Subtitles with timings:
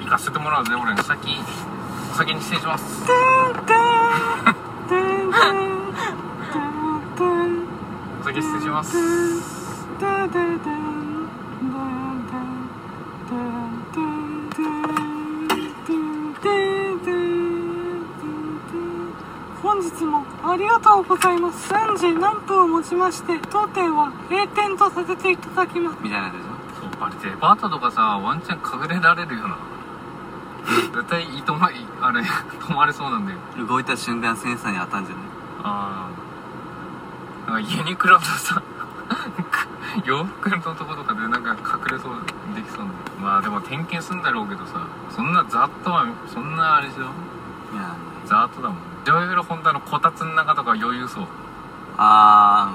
[0.00, 1.38] 行かせてもらうぜ俺先
[2.12, 3.04] お先に失礼します。
[8.20, 8.96] お先失礼します。
[19.62, 21.72] 本日もありがとうございます。
[21.72, 25.96] 3時何分をもちまして当店は閉店とさせていただきます。
[26.02, 26.48] みたいなやつでしょ。
[26.80, 29.58] そうあれデパートとかさワンチャン隠れられるよな
[30.66, 32.20] 絶対いとまいあれ
[32.60, 33.38] 止まれそうなんだよ。
[33.66, 35.24] 動いた瞬間センサーに当たんじゃない？
[35.64, 36.08] あ
[37.48, 38.62] あなんかユニクロのさ
[40.04, 42.14] 洋服のとことかでなんか隠れそう
[42.54, 42.90] できそうな。
[43.22, 44.80] まあでも点検すんだろうけどさ
[45.10, 47.02] そんなざっとはそんなあれでしょ？
[47.02, 47.06] い
[47.76, 47.94] や
[48.26, 48.78] ざっとだもん。
[49.04, 51.26] ジョイフルホンダのこたつの中とか余裕そう。
[51.98, 52.70] あ